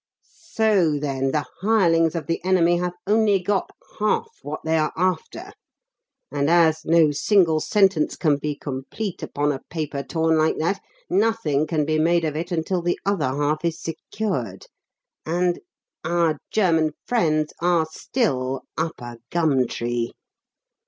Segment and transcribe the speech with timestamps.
[0.35, 3.69] "So, then, the hirelings of the enemy have only got
[3.99, 5.51] half what they are after;
[6.31, 11.67] and, as no single sentence can be complete upon a paper torn like that, nothing
[11.67, 14.65] can be made of it until the other half is secured,
[15.23, 15.59] and
[16.03, 20.11] our German friends are still 'up a gum tree.'